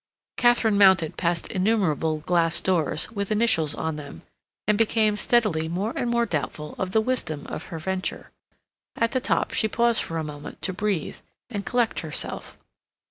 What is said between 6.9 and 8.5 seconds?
the wisdom of her venture.